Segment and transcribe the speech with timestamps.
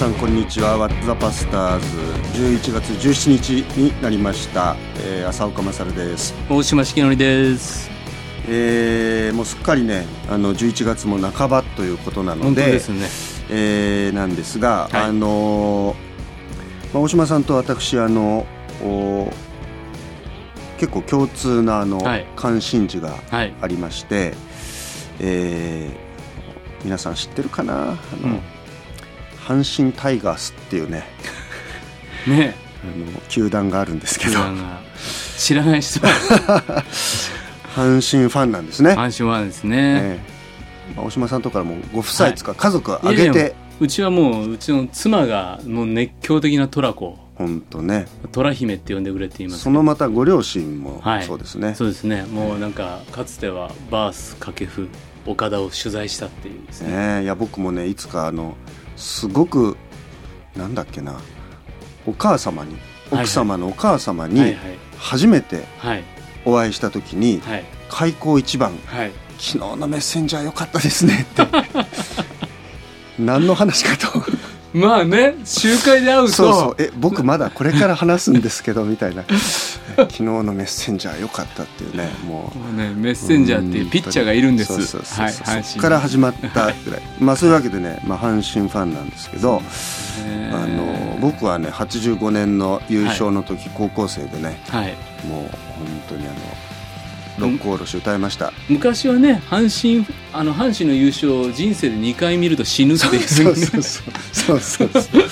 [0.00, 0.78] さんこんにちは。
[0.78, 1.86] ワッツザパスターズ
[2.42, 4.74] 11月17日になりました、
[5.04, 7.90] えー、浅岡勝です、大島重則です。
[8.48, 13.08] えー、もうすっかりねあの11月も半ばということなのでですね。
[13.50, 15.02] えーなんですが、はい。
[15.02, 15.96] あのー
[16.94, 18.46] まあ、大島さんと私あの
[18.82, 19.30] お
[20.78, 22.26] 結構共通なあの、はい。
[22.36, 23.52] 関心事がはい。
[23.60, 24.32] ありまして、
[25.18, 26.10] えー
[26.86, 27.74] 皆さん知ってるかな？
[27.74, 28.40] あの、うん
[29.50, 31.04] 阪神タイガースっていうね
[32.28, 32.54] ね。
[32.84, 34.38] あの球団があるんですけど。
[35.36, 36.84] 知らない人は。
[37.74, 38.90] 阪神ファンなんですね。
[38.90, 40.20] 阪神はですね、え
[40.92, 43.38] えまあ、大島さんとかもご夫妻つか、家族挙げて。
[43.38, 43.50] や
[43.80, 48.06] うちはもううちの妻がもう熱狂的なトラ子本当ね。
[48.32, 49.60] トラ姫って呼んでくれています。
[49.62, 51.24] そのまたご両親もはい。
[51.24, 52.24] そうですね、そうですね。
[52.24, 54.88] もうなんかかつてはバース掛布
[55.26, 56.88] 岡田を取材したっていうですね。
[56.92, 57.22] ねえ。
[57.24, 58.56] いや僕もねいつかあの
[59.00, 59.76] すごく
[60.56, 61.18] なんだっけな
[62.06, 62.80] お母様にはい
[63.22, 64.54] 奥様のお母様に
[64.96, 66.04] 初めてはい。
[66.46, 67.64] お会いした時にはい。
[67.88, 71.46] 開口一番はい「昨日のメッセンジャー良かったですね」って。
[73.18, 74.19] 何の話かと
[74.72, 76.32] まあね集会で会うと。
[76.32, 76.74] そうそう。
[76.78, 79.24] え僕まだこれから話すんですけどみたいな。
[79.96, 82.76] 昨日のメッセンジャー良かったっていうねもう。
[82.76, 84.74] ねメッセンジャーっていうピッチャーがいるんです。
[84.74, 85.54] そうそうそうそう。
[85.54, 89.60] はいから始まったぐらい、 まあそういうわけでね、まあ、阪神ファンなんですけど、
[90.24, 94.94] ねあの僕はね85年の優勝の時、高校生でねはい。
[95.28, 96.34] もう本当にあの
[97.38, 103.28] 六甲おろし歌いました、昔はね阪神あの阪神の優勝を人生で2回見ると死ぬっていう。
[103.28, 104.60] そうそうそうそう。
[104.60, 105.22] そうそう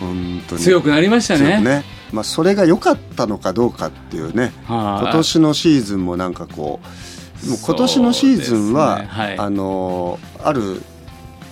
[0.00, 0.62] 本当に。
[0.62, 1.60] 強くなりましたね。
[1.60, 1.84] ね。
[2.12, 4.52] まあ、それが良かったのかどうかっていうね。
[4.66, 6.80] はい今年のシーズンもなんかこ
[7.44, 9.06] うもう今年のシーズンは、ね。
[9.06, 9.38] はい。
[9.38, 10.82] あのある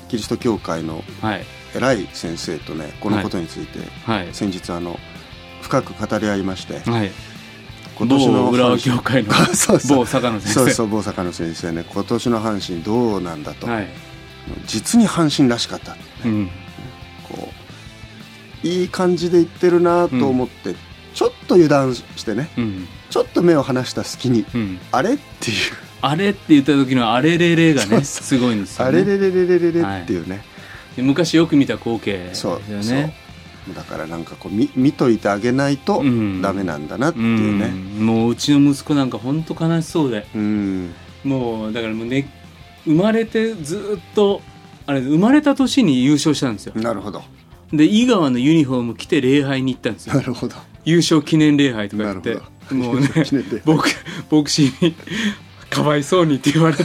[0.09, 1.45] キリスト教会のはい。
[1.75, 4.29] 偉い先生とねこのことについてはい。
[4.33, 4.99] 先日あの
[5.63, 7.11] 深く語り合いましてはい
[7.97, 9.99] 今年の某浦和協会の そうそう。
[9.99, 10.55] 某坂野先生。
[10.55, 11.85] そうそう大阪の先生ね。
[11.89, 13.89] 今年の阪神どうなんだと、はい
[14.67, 15.97] 実に阪神らしかった
[16.27, 16.51] うん。
[17.23, 17.51] こ
[18.63, 20.75] ういい感じで言ってるなと思って、
[21.15, 22.51] ちょっと油断してね。
[22.59, 22.89] うん。
[23.09, 24.79] ちょっと目を離した隙にうん。
[24.93, 25.57] あれっていう。
[26.03, 30.45] あれって言った時のあれれれがねすごいんですよあねれれれれれれれっていうね、
[30.99, 32.73] 昔よく見た光景ですそう。
[32.73, 33.17] よね
[33.73, 36.43] だからなんかこう見見といてあげないとうん。
[36.43, 37.69] ダメなんだなってういうね。
[37.69, 38.05] ん。
[38.05, 40.27] もううちの息子なんか本当悲しそうで。
[40.35, 40.93] うん。
[41.25, 42.29] もうだからもうね
[42.85, 44.43] 生まれてずっと
[44.87, 46.75] あれ生まれた年に優勝したんですよ。
[46.77, 47.23] なるほど。
[47.73, 50.15] で井川のユニフォーム着て礼拝に行ったんですよ。
[50.15, 50.57] なるほど。
[50.85, 52.77] 優勝記念礼拝とか言ってなるほど。
[52.77, 53.63] もうね記念礼拝。
[53.65, 53.89] 僕
[54.31, 54.95] 牧師に
[55.71, 56.85] かわいそうにって言われて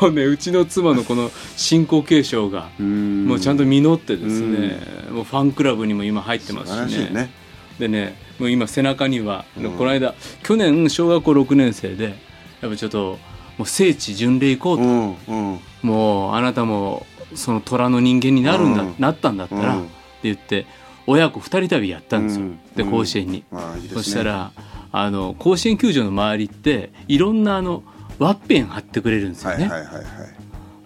[0.00, 3.26] もうねうちの妻のこの信仰継承がうん。
[3.26, 4.78] もうちゃんと実ってですね、
[5.10, 7.30] もうファンクラブにも今入ってますしねね。
[7.78, 12.14] でねもう今背中には、うんこの間去年小学校6年生で
[12.60, 13.18] やっぱちょっと
[13.58, 15.16] もう聖地巡礼行こうと、うん
[15.52, 15.60] うん。
[15.82, 18.94] もうあなたもその虎の人間になるんだ、うん。
[18.98, 19.82] なったんだったら、うん。
[19.82, 19.90] って
[20.24, 20.66] 言って
[21.06, 22.58] 親子二人旅やったんですよ、うん。
[22.74, 22.90] でうん。
[22.90, 23.90] 甲子園に、まあいいね。
[23.92, 24.52] そしたら
[24.92, 27.82] あの甲子園球場の周りっていろんなあの
[28.18, 30.02] ワッペン貼ってくれるんですよね、はいはいはいは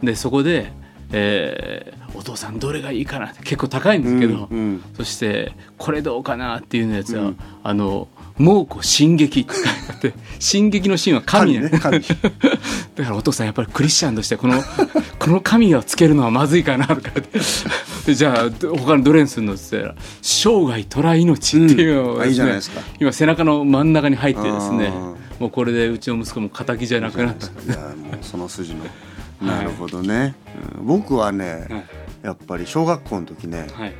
[0.03, 0.07] い。
[0.07, 0.73] でそこで、
[1.13, 4.85] えーお父さんどれがいいかなって結構高いんですけど、うんうん。
[4.97, 7.39] そしてこれどうかなっていうやつは、うん。
[7.63, 8.09] あの
[8.39, 11.69] 猛虎進撃って書いてあって進撃の進は神ね。
[11.73, 11.91] だか
[12.97, 14.63] らお父さんやっぱりクリスチャンとしてこの
[15.19, 17.41] この神をつけるのはまずいかなとかって。
[18.07, 22.23] でじゃあ他のどれにするのって言ったら「生涯虎命」っていうのをうん。
[22.23, 22.81] あいいじゃないですか。
[22.99, 27.47] 今背中の真ん中に入ってですねあもうこれでうちの息子も敵じゃなくなった。
[27.47, 28.85] いやもうその筋の。
[29.43, 30.35] なるほどね、
[30.79, 31.85] うん僕はね、はい。
[32.23, 33.95] やっぱり小学校の時ねはい。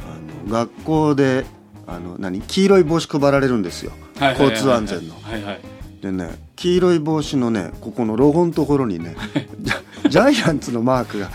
[0.00, 1.44] あの学校で
[1.86, 3.92] あの何黄色い帽子配られるんですよ。
[4.18, 5.14] はいはいはい交通安全の。
[5.20, 5.60] はいはい。
[6.00, 9.14] でね黄色い帽子のねここのロゴのところにね
[10.08, 11.30] ジャイアンツのマークが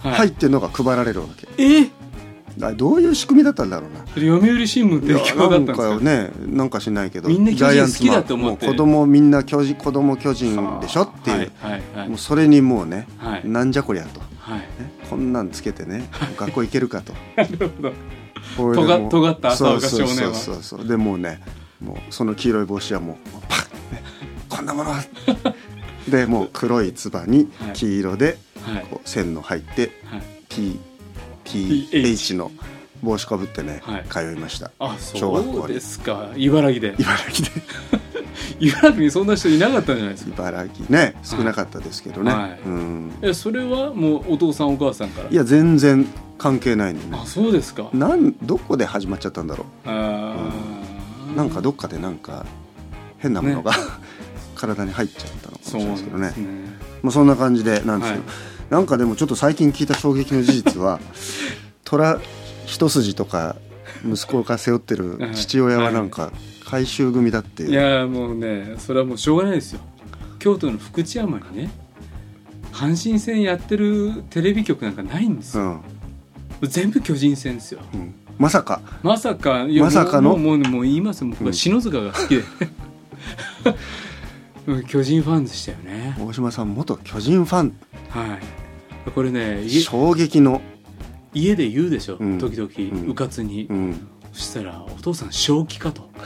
[0.00, 0.14] はい。
[0.14, 1.88] 入ってるのが配られるわけ、え？
[2.60, 4.00] あどういう仕組みだったんだろうな。
[4.14, 5.98] 読売新聞いや提供だったんですか？
[5.98, 13.48] かねなんかしないけどみんな巨人ジャイアンツ好きだと思って子供みんな巨人子供巨人でしょっていう、はいはいはいもうそれにもうね、はい。
[13.48, 14.58] なんじゃこりゃと、はい。
[14.60, 14.66] ね、
[15.10, 17.12] こんなんつけてね学校行けるかと。
[17.36, 17.92] なるほど。
[18.56, 20.14] これでもう尖った浅岡少年は。
[20.14, 20.88] そうそうそうそう。
[20.88, 21.40] でもうね
[21.84, 23.16] もうその黄色い帽子はもう
[23.48, 23.60] パッ、
[23.92, 24.02] ね、
[24.48, 25.04] こんなものは。
[26.08, 27.72] でもう黒いつばにはい。
[27.74, 28.86] 黄色ではい。
[28.90, 30.22] こう線の入ってはい。
[30.48, 30.78] T
[31.48, 32.50] TH の
[33.02, 34.04] 帽子かぶってね、はい。
[34.08, 34.70] 通いました。
[34.78, 36.30] あそうですか。
[36.36, 36.94] 茨城で。
[36.98, 37.52] 茨城で。
[38.60, 40.32] 茨城にそんな人いなかったんじゃないですか？
[40.48, 42.60] 茨城ね少なかったですけどね、はい。
[42.66, 43.12] うん。
[43.22, 45.30] えそれはもうお父さんお母さんから？
[45.30, 46.06] いや全然
[46.38, 47.88] 関係ないのねあそうですか。
[47.92, 50.34] なんどこで始まっちゃったんだろあ
[51.32, 52.44] うなんかどっかでなんか
[53.18, 53.72] 変なものが、
[54.56, 56.62] 体に入っちゃったのかもしそうれなないんですけどね。
[56.62, 56.78] ね。
[57.02, 61.00] まあ、そんな感じでなんですけど、はいなんかでもちょっと最近聞いた衝撃の事実は
[61.84, 62.20] 虎
[62.66, 63.56] 一筋とか
[64.04, 66.32] 息子が背負ってる父親はなんか
[66.66, 69.80] 回収組だっていう、いやもうねそれはもうしょうがないですよ。
[70.38, 71.70] 京都の福知山にね
[72.72, 75.80] 阪神戦やってるテレビ局なんかないんですよ、
[76.60, 76.68] うん。
[76.68, 77.80] 全部巨人戦ですよ。
[77.94, 78.80] うん、まさか。
[79.02, 80.36] まさかまさかの？
[80.36, 81.30] もうもう言いますよ。
[81.30, 82.44] 僕は篠塚が好きで、
[84.68, 86.14] うん巨人ファンでしたよね。
[86.20, 87.72] 大島さん元巨人ファン。
[88.10, 88.38] はい
[89.10, 90.60] これね家衝撃の、
[91.34, 92.38] 家で言うでしょ、うん。
[92.38, 93.10] 時々、うん。
[93.10, 96.08] うかつに、うん、そしたら「お父さん正気か?」と。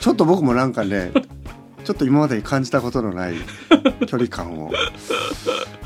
[0.00, 1.12] ちょっと僕もなんかね
[1.84, 3.34] ちょっと今までに感じたことのない
[4.06, 4.72] 距離感を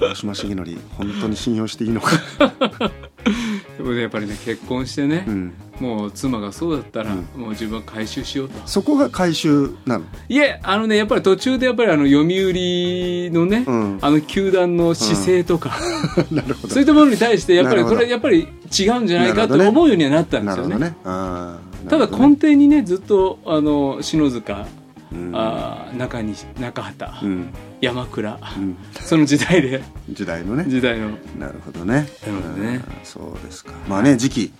[0.00, 2.10] 大島重則本当に信用していいのか、
[3.76, 8.66] でもねやっぱりね結婚してねう、ん、もう妻がそうだったら、うもう自分は回収しようと。
[8.66, 15.78] そこが回収なの、いえあのねやっぱり途中でやっぱりあの読売のね、うん、あの球団の姿勢とか、
[16.30, 16.74] なるほど。
[16.74, 20.78] そういったものに対してやっぱりこれやっぱり違うんじゃないかと思うようにはなったんですよね。
[20.78, 20.96] ね。
[21.04, 24.85] あーただ根底にねずっとあの篠塚、うん
[25.32, 27.48] あー中西中畑、うん。
[27.80, 29.82] 山倉うん、その時代で。
[30.10, 30.64] 時代のね。
[30.68, 31.10] 時代の。
[31.38, 31.94] なるほどね。
[31.94, 32.06] なる
[32.42, 32.74] ほどね。
[32.76, 33.72] うんそうですか。
[33.88, 34.52] まあね次期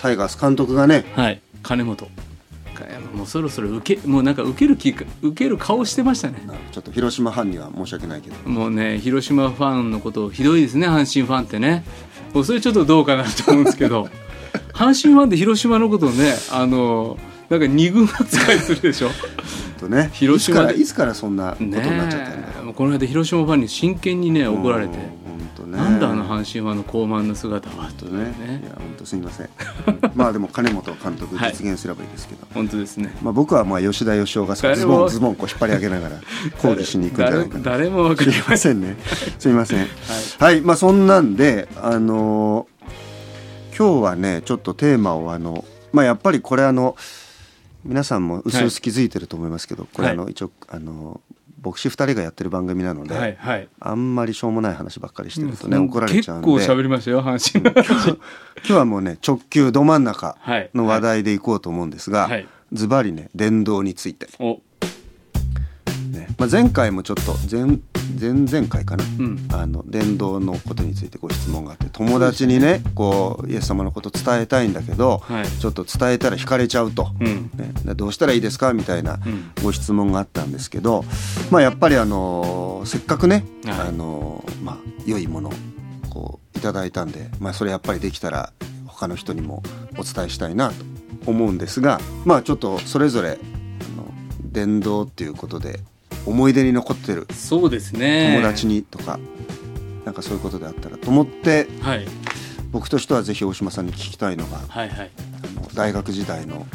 [0.00, 1.04] タイガース監督がね。
[1.14, 1.40] はい。
[1.62, 2.08] 金本。
[3.14, 6.38] もうそろそろ受けもうなんか受ける気か受ける顔してましたね。
[6.72, 8.48] ちょっと広島ファンには申し訳ないけど。
[8.48, 11.84] もうね広島ファンのことひどいですね阪神ファンってね。
[12.32, 14.08] もうそれちょっとどうかなと思うんですけど。
[14.72, 17.18] 阪神ファンって広島のことをねあの
[17.50, 19.10] なんか二軍扱いするでしょ
[19.82, 24.96] とね広島でいつからいつからそんなことになっちゃったんだよ、ねえもうこの間広島ファンに真剣にね怒られて。
[24.96, 25.76] 本当ね。
[25.76, 27.90] なんだあの阪神ファンの高慢な姿は？
[27.98, 28.24] と本当ね。
[28.24, 28.60] ね。
[28.62, 29.48] いや本当すみません。
[30.14, 31.52] まあでも金本監督はい。
[31.52, 33.12] 実現すればいいですけど、本当ですね。
[33.20, 36.16] まあ僕はまあ吉田義雄がズボンズボンこう引っ張り上げながら
[36.58, 37.64] 抗議しに行くんじゃないかな。
[37.64, 38.96] 誰誰も分かすりませんね。
[39.38, 39.78] すみません
[40.38, 40.54] はい。
[40.54, 42.72] はい、まあそんなんであのー
[43.76, 46.94] 今日はねちょっとテーマをあのまあやっぱりこれあの
[47.84, 51.20] 皆さんも薄々気づいてると思いますけど、これあの、一応あの
[51.64, 53.68] 牧師2人がやってる番組なので、はいはい。
[53.80, 55.84] あんまりしょうもない話ばっかりしてるとね、うん。
[55.84, 56.46] 怒られちゃうんで。
[56.46, 57.64] 結構喋りましたよ阪神。
[57.64, 60.70] の今日はもうね直球ど真ん中はい。
[60.74, 62.48] の話題でいこうと思うんですが、はい。
[62.72, 64.60] ズバリね電動について、お
[66.12, 66.28] ね。
[66.38, 67.78] まあ、前回もちょっと前
[68.20, 69.48] 前々回かな、うん。
[69.52, 75.46] あの電動のことについてご質問があって友達にねこうイエス様のこと伝えたいんだけど、はい。
[75.48, 77.50] ちょっと伝えたら惹かれちゃうと、うん。
[77.54, 78.72] ね、でどうしたらいいですか？
[78.72, 79.50] みたいなうん。
[79.62, 81.04] ご質問があったんですけど、
[81.50, 83.80] まあ、やっぱりあのせっかくね、はい。
[83.88, 84.76] あのまあ、
[85.06, 85.52] 良いものを
[86.10, 88.52] こういただいたんで、まあ、それやっぱりできたら
[88.86, 89.62] 他の人にも
[89.98, 90.74] お伝えしたいなと
[91.26, 93.38] 思うんですがまあちょっとそれぞれあの
[94.42, 95.80] 電動っていうことで
[96.26, 97.26] 思い出に残ってる。
[97.32, 98.36] そうですね。
[98.36, 99.18] 友達にとか、
[100.04, 102.06] なんかそういうことであったらと思ってはい。
[102.70, 105.10] 僕としてはぜひ大島さんに聞きたいのがはいはい。
[105.56, 106.66] あの大学時代の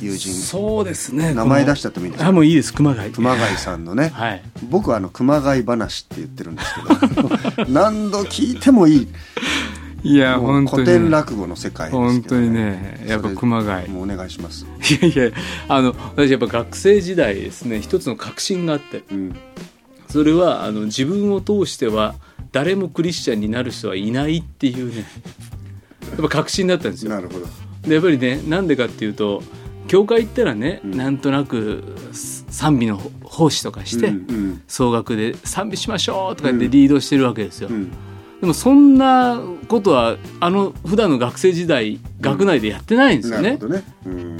[0.00, 0.32] 友人。
[0.32, 1.34] そうですね。
[1.34, 2.28] 名前出しちちゃってもいいですか？
[2.28, 2.74] あもういいです。
[2.74, 3.12] 熊谷。
[3.12, 4.08] 熊谷さんのね。
[4.08, 4.42] はい。
[4.68, 6.74] 僕はあの熊谷話って言ってるんです
[7.10, 7.28] けど
[7.70, 9.08] 何度聞いてもいい
[10.02, 13.88] いや本当に古典落語の世界ですけど、本当にねやっぱ熊谷。
[13.88, 14.64] もうお願いします、
[15.02, 15.36] いやいや
[15.68, 19.02] あの私やっぱ学生時代ですね一つの確信があって。
[19.10, 19.34] うん、
[20.08, 22.14] それはあの自分を通しては
[22.52, 25.04] 誰もクリスチャンになる人はいないっていうね。
[26.12, 27.10] やっぱ確信だったんですよ。
[27.10, 27.46] なるほど。
[27.86, 29.42] でやっぱりねなんでかっていうと
[29.88, 30.96] 教会行ったらね、うん。
[30.96, 34.62] なんとなく賛美の奉仕とかして、うんうん。
[34.68, 37.90] 総額で賛美しましょうとかってリードしてるわけですよ、うん
[38.40, 43.58] でもそんなことはあの普段の学生時代学内でやってないんですよね、
[44.06, 44.36] うん、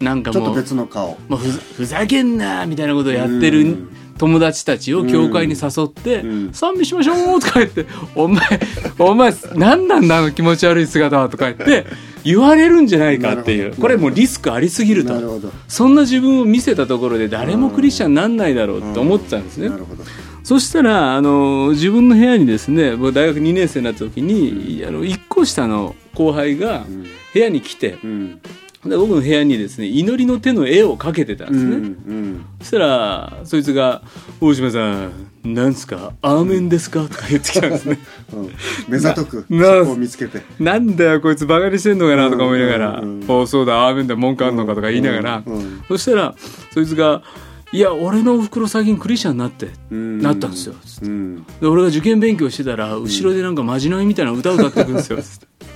[0.00, 1.18] なんかちょっともう別の顔。
[1.28, 3.96] まあ、ふざけんなみたいなことをやってるうん。
[4.20, 8.42] 友達たちを教会に誘ってうん「賛美しましょう」とか言って「お前
[9.00, 11.86] お前何なんだあの気持ち悪い姿は」とか言って
[12.22, 13.74] 言われるんじゃないかっていう。
[13.74, 15.14] これもうリスクありすぎると。
[15.14, 15.50] なるほど。
[15.68, 19.70] そんな自分を見せたところで誰もクリスチャンになんないだろうって思ってたんですね。
[19.70, 19.76] な。
[19.78, 20.04] るほど
[20.42, 27.06] そしたらあの自分の部屋にですね僕大学2年生になった時にあの1個下の後輩がうん。
[27.32, 28.40] 部屋に来てうん。
[28.84, 31.76] で僕の部屋にですね祈りの手の絵を描けてたんですね。
[31.76, 34.02] うんそしたらそいつが
[34.40, 35.12] 「大島さん
[35.44, 36.12] なんすか？
[36.22, 37.98] アーメンですか?」とか言ってきたんですね。
[38.32, 38.40] うん。
[38.40, 38.50] うん
[38.88, 40.40] 目ざとくなそこを見つけて。
[40.58, 42.30] なんだよこいつバカにしてんのかな？
[42.30, 43.00] とか思いながら。
[43.00, 43.20] うんうん。
[43.20, 45.42] うん「おそうだアーメンだ文句あんのか」とか言いながら。
[45.46, 45.80] うんうん。
[45.86, 46.34] そしたら
[46.72, 47.22] そいつが
[47.72, 50.20] 「いや俺のおふくろ最近クリスチャンになってうん。
[50.20, 50.74] なったんですよ。
[51.02, 51.44] うん。
[51.60, 55.22] で俺が受験勉強してたら後ろでなんかまじないみたいな歌歌ってくるんですよ。
[55.22, 55.66] つってだ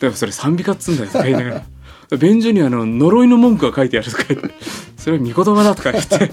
[0.00, 1.64] からそれ賛美歌っつうんだよとか言いなが
[2.10, 2.16] ら。
[2.16, 4.50] 便所にあの呪いの文句が書いてあるとか言って。
[4.96, 6.32] それは御言葉だとか言って。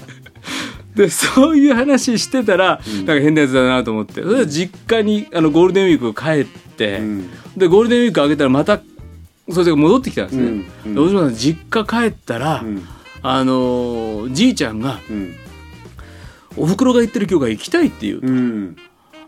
[0.95, 4.23] でそういう話してたらなんか変なやつだなと思って。
[4.23, 7.29] それで実家にあのゴールデンウィーク帰って、うん。
[7.55, 8.81] でゴールデンウィーク明けたらまた
[9.51, 10.65] それが戻ってきたんですね、うん。
[10.85, 10.95] うん。
[10.95, 12.81] で大島さん実家帰ったら、うん
[13.27, 15.35] あのーじいちゃんがうん。
[16.57, 18.75] おふくろが行ってる教会行きたいっていううん。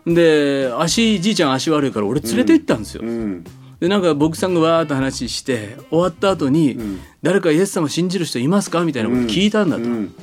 [0.06, 3.44] で足じいちゃん足悪いから俺連れて行ったんですよ、うん。
[3.80, 7.00] でなんか僕さんがわーっと話して終わった後に、ん。
[7.22, 10.14] 誰かイエス様信じる人いますかみたいなこと聞いたんだと、うん。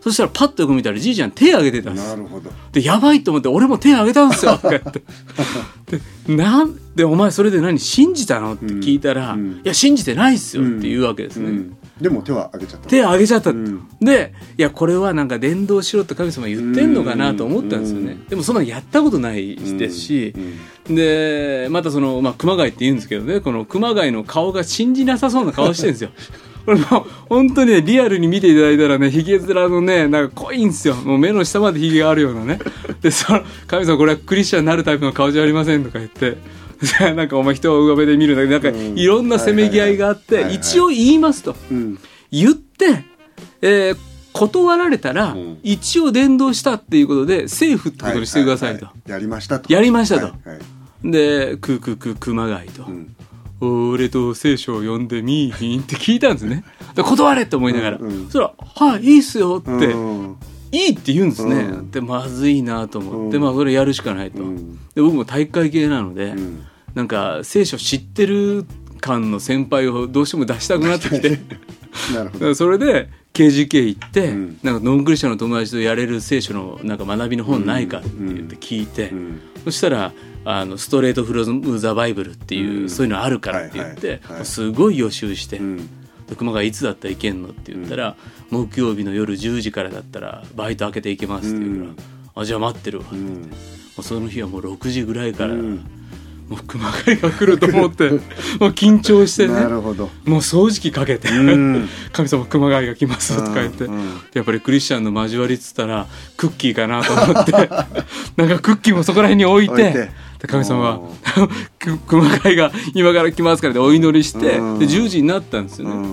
[0.00, 2.08] そしたらパッとよく見たらじいちゃん手挙げてたんです。
[2.08, 2.50] なるほど。
[2.72, 5.02] でやばいと思って俺も手挙げたんですよとか言って。
[6.26, 8.54] でなんでお前それで何信じたの？
[8.54, 9.52] って聞いたら、うん。
[9.52, 12.88] いや信じてないっすよって言うわけですね、うんでも手は挙げちゃった。
[12.88, 13.88] 手挙げちゃったうん。
[14.00, 18.26] でいやこれはなんか伝道しろって神様言ってんのかなと思ったんですよね、うん。
[18.26, 20.34] でもそんなのやったことないですし、
[20.86, 23.40] でまたその、まあ、熊谷って言うんですけどね。
[23.40, 26.10] この熊谷の顔が信じなさそうな顔してるんですよ。
[26.64, 30.94] これもう本当にねリアルに見ていただいたらねひげ面のねなんか濃いんですよ。
[30.94, 32.58] もう目の下までひげがあるようなね。
[33.00, 36.36] でその神様これはクリスチャンになるタイプの顔じゃありませんとか言って
[37.14, 38.98] なんかお前人を上辺で見るんだけどなんかうん。
[38.98, 41.54] いろんなせめぎ合いがあって一応言いますと。
[41.70, 41.98] うん。
[42.30, 43.04] 言って、
[43.60, 43.96] えー
[44.32, 45.58] 断られたら、うん。
[45.62, 49.72] 一応伝道したっていうことでセーフってことにしてくださいと、やりましたと。
[49.72, 50.26] やりましたと。
[50.26, 51.10] はいはい。
[51.10, 52.86] でクークークー熊谷と、
[53.60, 53.90] うん。
[53.92, 56.64] 俺と聖書を読んでみいひんって聞いたんですね。
[56.94, 58.30] で断れって思いながら、うんうん。
[58.30, 60.36] そら「はいいいっすよ」って、うん。
[60.72, 61.90] いいって言うんですね、うん。
[61.90, 63.42] でまずいなと思って、うん。
[63.42, 64.78] まあそれやるしかないと、うん。
[64.94, 68.66] で僕も体育会系なので、うんなんか聖書知ってる
[69.00, 71.40] 感の先輩をどうしても出したくなってきて。
[72.14, 72.48] なるほど。
[72.48, 74.58] らそれで KGK 行って、うん。
[74.62, 79.40] なんかノンクリスチャンの友達とやれる聖書のなんか学びの本ないかって言って聞いて、うん。
[79.64, 80.12] そしたら
[80.44, 82.90] あの「ストレート・フロム・ザ・バイブル」っていう、うん。
[82.90, 85.60] そういうのあるからって言って、はいはいはいすごい予習して、
[86.36, 88.16] 熊谷いつだったら行けんのって言ったら、
[88.50, 91.96] 木曜日の夜10時からだったらバイト開けて行けますって言うから、うん。
[92.42, 93.50] あじゃあ待ってるわ、もうん。
[93.98, 95.80] うその日はもう6時ぐらいから、うん
[96.48, 98.20] もう熊谷が来ると思って もう
[98.70, 100.10] 緊張してねなるほど。
[100.24, 101.88] もう掃除機かけて、うん。
[102.12, 104.02] 神様熊谷が来ますとか言って、うんうん。
[104.34, 106.06] やっぱりクリスチャンの交わりっつったら
[106.36, 107.52] クッキーかなと思って
[108.36, 110.10] なんかクッキーもそこら辺に置いて
[110.46, 111.00] 神様は
[112.06, 114.78] 熊谷が今から来ますからでお祈りして、うん。
[114.78, 116.08] で10時になったんですよね、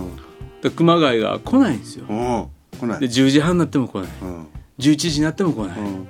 [0.63, 2.50] う熊谷が来ないんですよ。
[2.79, 3.00] 来ない。
[3.00, 4.09] で10時半になっても来ない。
[4.21, 4.48] うん。
[4.79, 6.07] 11時になっても来ない、うん。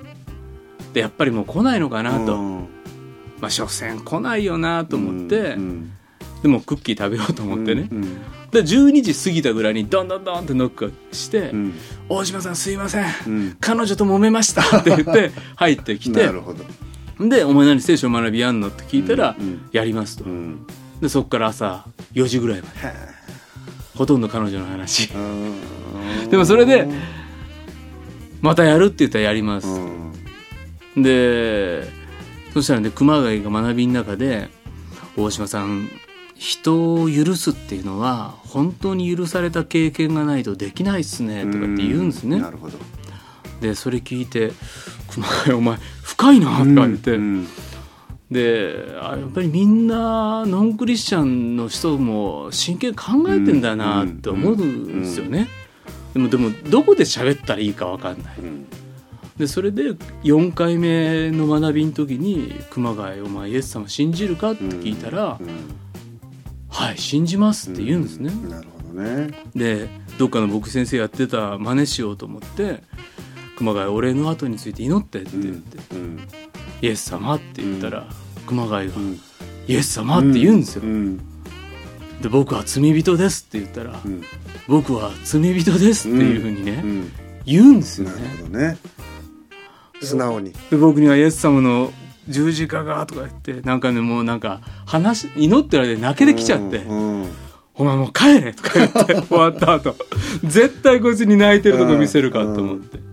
[0.93, 2.67] でやっぱりもう来ないのかなと、うん
[3.41, 5.91] まあ所詮来ないよなと思って、うん
[6.41, 11.73] でもクッキー食べようと思ってね、うんで12時過ぎたぐらいにドンドンドンってノックして「うん
[12.07, 13.57] 大島さんすいません、うん。
[13.59, 16.65] 彼女と揉めました」って言って 入ってきてなるほど。
[17.29, 20.23] で「お前何聖書学びやんの?」って聞いたらうんうん「やります」と。
[20.23, 20.65] うん。
[20.99, 22.93] でそこから朝4時ぐらいまでへ
[23.95, 25.11] ほとんど彼女の話。
[26.31, 26.87] でもそれで
[28.41, 29.67] またやるって言ったらやります。
[29.67, 31.03] うん。
[31.03, 31.98] で
[32.59, 34.49] そしたらね熊谷が学びの中で
[35.15, 35.89] 「大島さん
[36.35, 42.37] 人を許すっていうのは本当に許された経験がないとできないっすね」とかって言うんですね。
[42.37, 42.77] なるほど。
[43.61, 44.51] でそれ聞いて
[45.09, 47.47] 「熊谷お前深いな」とか言って、うん
[48.29, 55.47] であやっぱりみんなノンクリスチャンの人も真剣に考えてんだなって思うんですよね、
[56.13, 58.35] でもでもどこで喋ったらいいか分かんない。
[58.37, 58.65] うん
[59.39, 59.93] でそれで
[60.23, 65.47] 4回目の学びの時に「熊谷お前イエス様信じるか?」って聞いたら「うん
[66.67, 69.31] はい信じます」って言うんですね、なるほどね。
[69.55, 72.83] でどっかの僕先生やってた真似しようと思って
[73.57, 76.19] 「熊谷俺の後について祈って」って言ってうん
[76.83, 78.07] 「イエス様」って言ったら、
[78.45, 79.19] 熊谷がうん
[79.67, 81.19] 「イエス様」って言うんですよ、うん
[82.21, 84.21] で僕は罪人ですって言ったら、うん。
[84.67, 87.11] 僕は罪人ですっていうふうにね、うん
[87.45, 88.77] 言うんですよなるねほどね
[90.01, 90.53] 素直に。
[90.69, 91.91] で僕にはイエス様の
[92.27, 97.29] 十字架がとか言ってなんかねもうなんか話祈ってる間に泣けてきちゃってうんうん
[97.75, 99.95] 「お前もう帰れ」とか言って 終わった後。
[100.43, 103.09] 絶対こいつに泣いてるとこ見せるかと思って、うん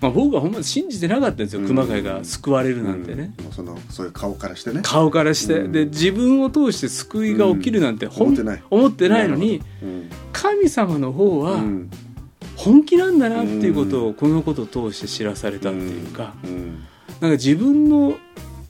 [0.00, 3.52] まあ、僕はほんま信じてなかったんですよ熊谷が救われるなんてね、うん。
[3.52, 4.80] そのそういう顔からしてね。
[4.82, 5.72] 顔からして、うん。
[5.72, 8.62] で自分を通して救いが起きるなんてほん思ってない。
[8.70, 10.10] 思ってないのにうん。
[10.32, 11.90] 神様の方はうん
[12.64, 16.86] 本気なんだなっていうことをこのことを通して知らされたっていうか、うん
[17.20, 18.14] なんか自分の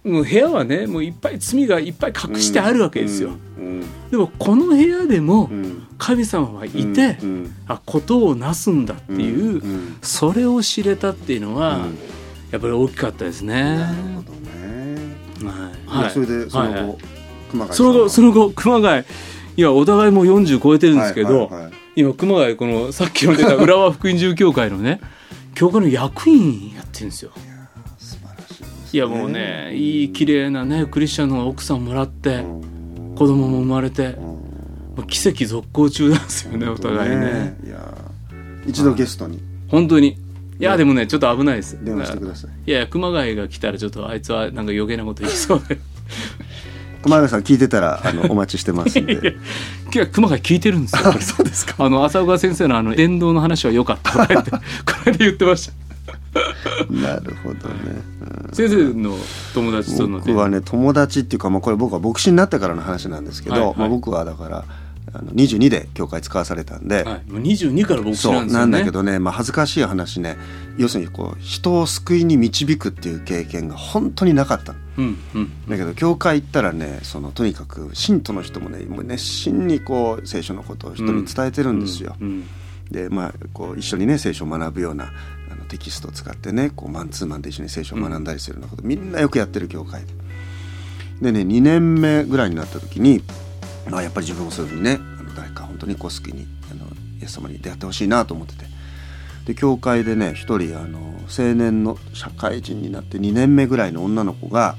[0.03, 7.19] もう部屋はねもういっぱい罪がいっぱい隠してあるわけですよ、うんでもこの部屋でもうん神様はいて、
[7.69, 9.63] あことをなすんだっていう、
[10.03, 11.99] それを知れたっていうのは、うん
[12.51, 13.55] やっぱり大きかったですね。
[13.63, 15.17] なるほどね。
[15.47, 16.01] はい。
[16.01, 16.05] い。
[16.05, 16.99] やそれでその後、はいはい
[17.51, 19.05] 熊谷さその後その後熊谷。
[19.57, 25.01] いやお互いもう40超えてるんですけど、はいはいはい今熊谷このさっきの出た浦和福音住教会のね
[25.55, 27.31] 教会の役員やってるんですよ。
[27.31, 27.41] いで
[28.01, 32.57] すねもうねいい綺麗なねクリスチャンの奥さんもらってう
[33.13, 34.17] ん子供も生まれて
[35.09, 37.59] 奇跡続行中なんですよねお互いね。
[37.67, 37.95] いや
[38.67, 39.39] 一度ゲストに
[39.69, 40.17] 本当に
[40.59, 41.79] いやでもねちょっと危ないです。
[41.85, 42.71] 電話してください。
[42.71, 45.79] いや熊谷が来たらちょっとあいつはなんか余計なこと言いそうで
[47.03, 49.37] 熊谷さん聞いてたらあのお待ちしてますんで。
[49.93, 51.13] 今日は熊谷聞いてるんですよ。
[51.21, 51.85] そうですか。
[51.85, 54.59] あの浅岡先生のあの伝道の話は良かったとか言って こ
[55.07, 55.91] れで言ってました。
[56.91, 57.75] なるほどね。
[58.23, 59.17] うん先生の
[59.55, 64.65] 友達との僕はね友達っていうか、まあ、これ僕は牧師になってからの話なんですけど、はいはいまあ、僕はだから
[65.13, 68.59] あの22で教会使わされたんで、はい、もう22から牧師そうんなですよね。
[68.59, 70.37] なんだけどね、まあ、恥ずかしい話ね。
[70.79, 74.73] 要するにこう人を救いに導くっていう経験が本当になかった。
[74.73, 75.69] のうんうん。
[75.69, 82.17] だけど教会行ったらねそのとにかく信徒の人もねもう熱心にこう聖書のことを人に伝えてるんですよ。
[82.21, 82.45] うんうん
[82.91, 85.13] でまあこう一緒にね聖書を学ぶような
[85.51, 90.13] あのテキストを使ってねこうマンツーマンで一緒に聖書を学んだりするようなこと、みんなよくやってる教会で。
[91.23, 93.23] でね2年目ぐらいになった時に、
[93.89, 96.85] まあ、やっぱり自分もそういうふうにねあの誰か本当にこう救いにあの
[97.21, 98.71] イエス様に出会ってほしいなと思ってて。
[99.47, 104.77] で教会でね一人あの青年の社会人になって2年目ぐらいの女の子が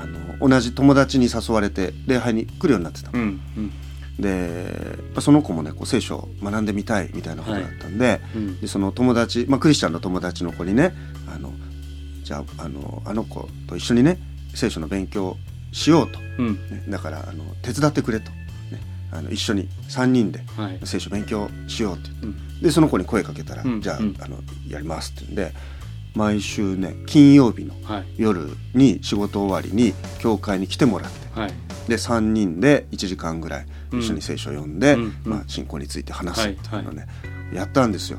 [0.00, 0.06] あ
[0.40, 3.18] の同じ友達に誘われて礼拝に来るようになってたの。
[3.18, 3.72] うんうん。
[4.18, 10.94] でその子もねこう聖書を学んでみたいみたいなことだったんで,、うんでその友達、まあ、クリスチャンの友達の子にね
[11.34, 11.52] あの
[12.22, 14.18] じゃああのあの子と一緒にね
[14.54, 15.36] 聖書の勉強
[15.72, 16.54] しようと、うん。
[16.70, 20.78] ね、だからあの手伝ってくれと、ね、あの一緒に3人ではい。
[20.84, 22.10] 聖書勉強しようって。
[22.10, 22.60] 言って、うん。
[22.62, 23.80] でその子に声かけたら、うん。
[23.80, 24.16] じゃあ,、うん。
[24.20, 25.52] あのやりますって言うんで
[26.14, 28.04] 毎週ね金曜日のはい。
[28.16, 31.40] 夜に仕事終わりに教会に来てもらって。
[31.40, 31.52] はい。
[31.88, 35.00] で3人で1時間ぐらい一緒に聖書を読んで、うん。
[35.00, 35.14] うん。
[35.24, 37.06] まあ、信仰について話すっていうのをね、
[37.52, 38.18] やったんですよ。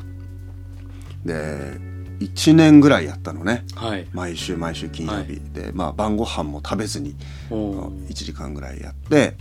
[1.26, 1.93] で
[2.24, 3.66] 1年ぐらいやったのね。
[3.76, 4.08] はい。
[4.14, 7.16] 毎週毎週金曜日、はで、まあ、晩ご飯も食べずに
[7.50, 8.08] おー。
[8.08, 9.36] 1時間ぐらいやって。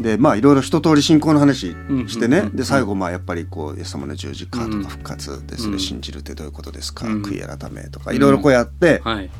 [0.00, 1.76] でまあいろいろ一通り信仰の話
[2.08, 7.22] してね、で最後まあやっぱりこうイエス様の十字架とうんか復活でそれ信じるってどういうことですか、うん。
[7.22, 9.30] 悔い改めとかいろいろこうやって、はい。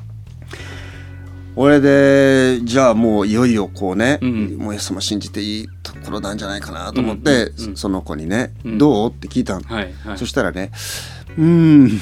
[1.56, 4.56] 俺でじゃあもういよいよこうね、うん。
[4.58, 8.78] もうイエス様信じていいところなんじゃないかなと思って、その子にね「うん。
[8.78, 10.70] どう?」って聞いたの、そしたらね
[11.38, 12.00] 「うーん。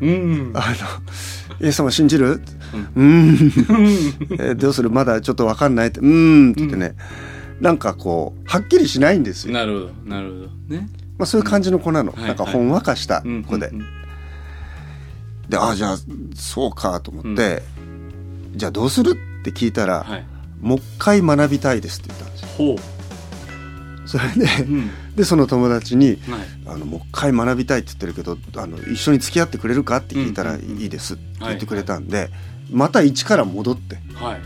[0.00, 0.52] うん。
[0.54, 0.74] あの
[1.60, 2.40] イエス様信じる?」
[2.96, 4.36] うーん。
[4.50, 4.90] えどうする？
[4.90, 6.94] まだちょっと分かんない」って「うーん」って言ってね、
[7.60, 9.92] なんかこうはっきりしないんですよ、なるほど。
[10.16, 10.76] なるほど。
[10.76, 10.88] ね。
[11.16, 13.86] まあ、そういう感じの子なの、はいなんかほんわかしたうん子で、うんうん。
[15.48, 15.56] で。
[15.56, 15.96] ああじゃあ
[16.34, 17.62] そうかと思って、
[18.56, 19.12] じゃあどうする？
[19.12, 20.26] って聞いたら、はい。
[20.60, 22.48] もう一回学びたいですって言ったんですよ。
[22.48, 22.76] ほ
[24.06, 26.18] それで、ううんでその友達にはい。
[26.66, 29.98] あのもう一回学びたいって言ってるけどあの一緒に付き合ってくれるか？
[29.98, 32.30] って聞いたらいいですって言ってくれたんで、
[32.70, 33.96] また一から戻って。
[34.14, 34.40] はい。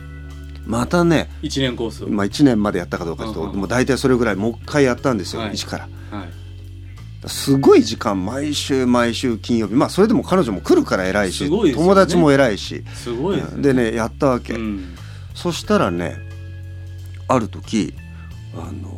[0.66, 2.08] またね、一年コースを。
[2.08, 5.54] まあ、1年までやったかどうかちょっと、もう大体それぐらいもう一回やったんですよ、はい。
[5.54, 5.88] 一から。
[6.18, 6.28] はい。
[7.26, 11.72] すごい時間毎週毎週金曜日まあそれでも彼女も来るから偉いしね。
[11.72, 12.84] 友達も偉いし。
[12.94, 13.62] すごいですね。
[13.62, 14.94] でねやったわけ、うん。
[15.34, 16.16] そしたらね
[17.26, 17.94] ある時
[18.54, 18.96] あの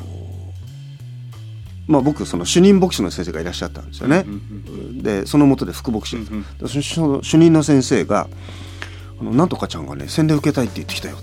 [1.90, 4.24] まあ僕その主任牧師の先生がいらっしゃったんですよね。
[4.24, 6.24] う、んでその下で副牧師で
[6.68, 8.28] そその主任の先生が
[9.20, 11.16] 「あのなんとかちゃんがね洗礼受けたいって言ってきたよ」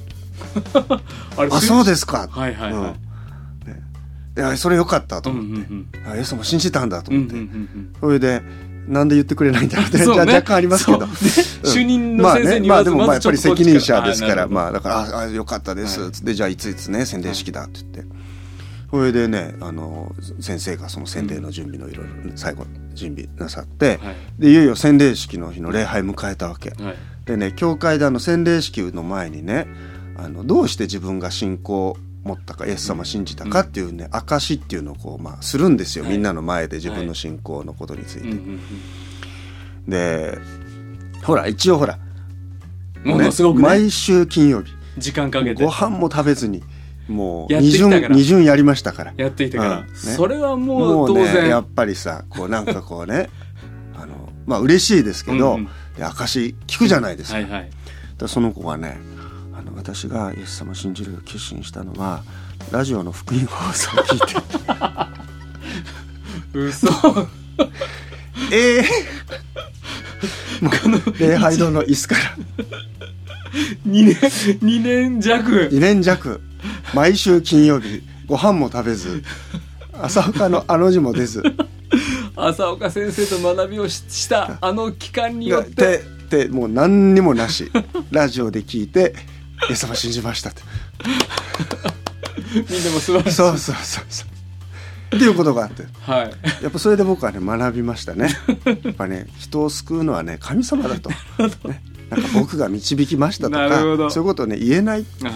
[1.50, 2.74] あそうですか」はいはいはい。
[2.74, 2.84] うん。
[2.84, 2.98] ね
[4.36, 6.12] いやそれよかったとうんう思って、んうん。
[6.12, 7.94] あイエス様信じたんだとうんう思って、んうん。
[8.02, 8.42] それで
[8.88, 11.06] なんで言ってくれないんだろうって、ねじゃあ若干ありますけど。
[11.06, 11.14] ね。
[11.64, 16.12] 主任のまあね、先生にまあでもまあまやっぱり責任者ですから、まあだから、ああ、よかったです、はい。
[16.12, 18.17] つって、じゃあいついつね、洗礼式だって言って。
[18.90, 24.16] それでね、あの、先生がその洗礼の準備のいろいろ、最後、準備なさって、はい。
[24.40, 26.70] で、いよいよ洗礼式の日の礼拝迎えたわけ。
[26.82, 26.96] はい。
[27.26, 29.68] でね、教会であの洗礼式の前にね、
[30.16, 36.06] あの、どうして自分が信仰を持ったか、イエス様信じたかっていうね、証っていうのをこう、まあ、するんですよ。
[36.06, 36.14] はい。
[36.14, 38.30] みんなの前で自分の信仰のことについて。
[38.30, 38.60] うんうん
[39.88, 40.38] で
[41.24, 41.98] ほら一応ほら、
[43.04, 43.64] うんものすごくね。
[43.64, 44.72] 毎週金曜日。
[44.98, 45.64] 時間かけて。
[45.64, 46.64] ご飯も食べずに
[47.08, 49.14] もう二巡二巡やりましたから。
[49.18, 49.78] やっていたから。
[49.80, 49.86] うん。
[49.86, 49.94] ね。
[49.94, 51.44] それはももうう当然。
[51.44, 53.30] ねやっぱりさこうなんかこうね
[53.96, 57.70] あのまあ嬉しいですけど、うん証聞くじゃないですか,、はいはい。
[58.20, 59.00] でその子がね
[59.58, 62.22] あの私がイエス様信じる決心したのは
[62.72, 64.36] ラジオの福音放送を聞いて。
[66.54, 66.88] 嘘。
[68.52, 68.86] ええ
[70.62, 72.22] もう礼拝堂の椅子から。
[73.88, 74.16] 2年
[74.60, 75.70] 2年弱。
[75.72, 76.42] 2年弱
[76.94, 79.24] 毎週金曜日ご飯も食べず
[79.94, 81.44] 朝岡のあの字も出ず。
[82.36, 86.04] 浅岡先生と学びをししたあの期間によって。
[86.30, 87.72] ででもう何にもなし
[88.12, 89.16] ラジオで聞いて
[89.70, 90.62] 「イエス様信じました」って
[92.54, 93.32] みんなも素晴らしい。
[93.32, 95.16] そうそうそうそう。
[95.16, 95.84] っていうことがあって。
[96.02, 96.32] はい。
[96.62, 98.30] やっぱそれで僕はね学びましたね。
[98.66, 101.10] やっぱね人を救うのはね神様だと、
[101.66, 103.70] ね、なんか僕が導きましたとか
[104.12, 105.34] そういうことをね言えないあうん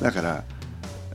[0.00, 0.44] だから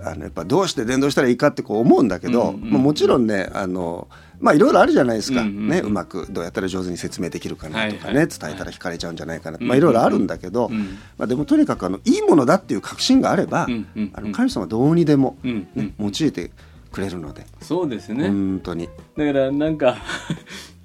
[0.01, 4.07] あのやっぱどうして伝道したらいいかってこう思うんだけど、うんうんうんまあ、もちろんねあの
[4.39, 16.51] まあいろいろあるじゃないですか、うんうんうんね、うまくどうやったら上手に説明できるかなとかね、はいはい伝えたら惹かれちゃうんじゃないかな、うんまあいろいろあるんだけど、うんまあ、でもとにかくあのいいものだっていう確信があれば、うんうんうんあの神様はどうにでも、うんうんね用いて
[16.91, 18.89] くれるので、そうですね、本当に。
[19.17, 19.97] だからなんか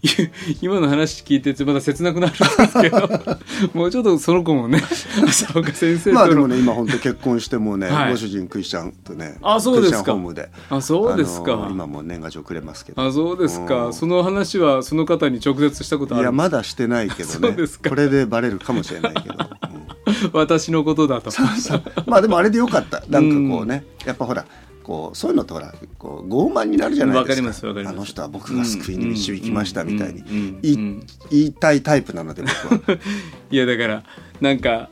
[0.60, 3.08] 今の話聞いてまた切なくなるんですけど
[3.72, 4.82] もうちょっとその子もね
[5.26, 8.10] 浅岡先生との、まあでもね今本当結婚してもね、はい。
[8.10, 10.16] ご主人クリスチャンとねあそうですか。
[10.70, 11.68] あそうですか。
[11.70, 13.02] 今も年賀状くれますけど。
[13.02, 13.94] あそうですか、うん。
[13.94, 17.88] その話はその方に直接したことあるいやまだしてないけどそうねですか。
[17.88, 20.30] これでバレるかもしれないけど、うん。
[20.32, 21.30] 私のことだと。
[22.06, 23.02] まあでもあれでよかった。
[23.08, 24.44] なんかこうね、やっぱほら
[24.84, 27.30] こうそういうのってほらこう傲慢になるじゃないですか。
[27.30, 27.94] わかりますわかります。
[27.94, 30.22] あの人は僕が救いに導きましたみたいに。
[30.62, 32.98] 言いたいタイプなので僕は。
[33.50, 34.04] いやだから
[34.40, 34.90] なんか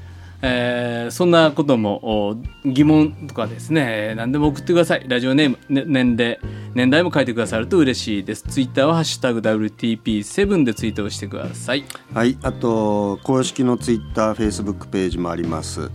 [0.42, 5.04] えーそんなことも疑問とかですね、何でも送ってください。
[5.08, 6.38] ラジオネーム、ね年齢、
[6.74, 8.44] 年代も書いてくださると嬉しいです。
[8.44, 11.84] ツイッターはハッシュタグ WTP7 でツイートをしてください。
[12.14, 15.90] はい、あと公式のツイッター、フェイスブックページもあります。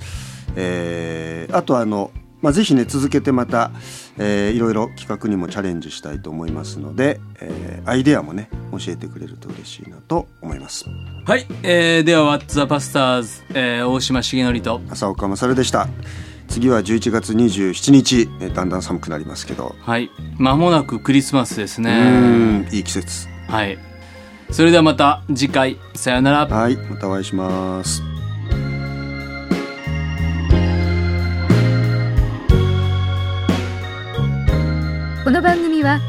[0.56, 3.72] えーあとあの、まあ、ぜひね続けてまた、
[4.18, 10.86] えーいろいろ企画にもチャレンジしたいと思いますので、えーアイデアもね教えてくれると嬉しいなと思います。
[11.26, 15.88] はい、えー、では「What's the Pastors、えー大島重則と浅岡勝でした。
[16.48, 23.28] 次は11月27日、えーだんだん寒くなりますけど、はい間もなくクリスマスですうねいい季節。
[23.48, 23.78] はい
[24.52, 28.15] それではまた次回さよならはい、またお会いします。
[35.26, 36.02] この番組は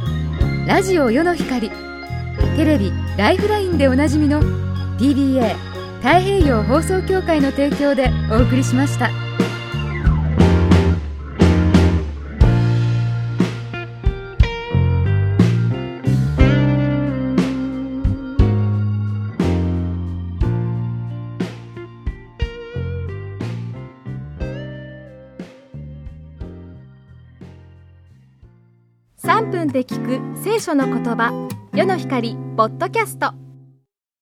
[0.66, 1.70] ラジオ世の光
[2.55, 4.42] テレビ「ライフライン」でおなじみの
[4.98, 5.57] PBA
[6.02, 9.25] 太平洋放送協会の提供でお送りしました。
[29.76, 33.45] で聞く聖書の言葉世の光ポッドキャスト。